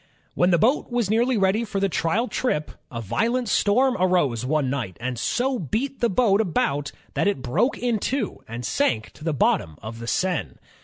When 0.33 0.49
the 0.49 0.57
boat 0.57 0.89
was 0.89 1.11
nearly 1.11 1.37
ready 1.37 1.63
for 1.63 1.79
the 1.79 1.87
trial 1.87 2.27
trip, 2.27 2.71
a 2.89 3.01
violent 3.01 3.47
storm 3.49 3.95
arose 3.99 4.43
one 4.43 4.67
night, 4.67 4.97
and 4.99 5.19
so 5.19 5.59
beat 5.59 5.99
the 5.99 6.09
boat 6.09 6.41
about 6.41 6.91
that 7.13 7.27
it 7.27 7.43
broke 7.43 7.77
in 7.77 7.99
two 7.99 8.39
and 8.47 8.65
sank 8.65 9.11
to 9.13 9.23
the 9.23 9.31
bottom 9.31 9.77
of 9.83 9.99
the 9.99 10.07
Seine. 10.07 10.53